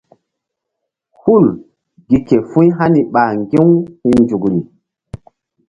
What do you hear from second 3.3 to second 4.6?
ŋgi̧-u hi̧ nzukri.